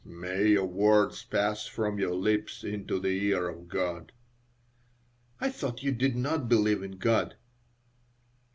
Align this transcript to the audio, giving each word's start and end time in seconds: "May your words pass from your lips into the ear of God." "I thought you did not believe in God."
"May 0.03 0.47
your 0.53 0.65
words 0.65 1.23
pass 1.23 1.67
from 1.67 1.99
your 1.99 2.15
lips 2.15 2.63
into 2.63 2.99
the 2.99 3.09
ear 3.23 3.47
of 3.47 3.67
God." 3.67 4.11
"I 5.39 5.51
thought 5.51 5.83
you 5.83 5.91
did 5.91 6.15
not 6.15 6.49
believe 6.49 6.81
in 6.81 6.93
God." 6.97 7.35